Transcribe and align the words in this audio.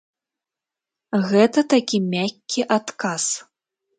Гэта 1.29 1.59
такі 1.75 1.97
мяккі 2.13 2.61
адказ. 2.79 3.23